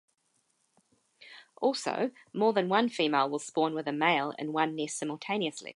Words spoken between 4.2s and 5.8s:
in one nest simultaneously.